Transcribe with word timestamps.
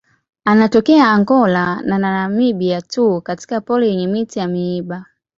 Anatokea 0.45 1.11
Angola 1.11 1.81
na 1.81 1.97
Namibia 1.99 2.81
tu 2.81 3.21
katika 3.21 3.61
pori 3.61 3.87
yenye 3.87 4.07
miti 4.07 4.39
ya 4.39 4.47
miiba. 4.47 5.05